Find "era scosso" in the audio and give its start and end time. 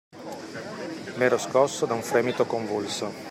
1.25-1.85